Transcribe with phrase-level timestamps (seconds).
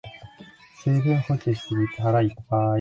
[0.81, 2.69] 水分補給しすぎて腹いっぱい